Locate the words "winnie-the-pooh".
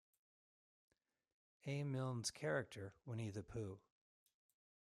3.05-3.79